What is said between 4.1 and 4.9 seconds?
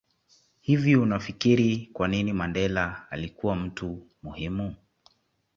muhimu